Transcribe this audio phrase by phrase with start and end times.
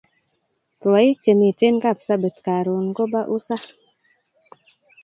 [0.83, 3.55] Rwaik che miten Kapsabet karun ko ba usa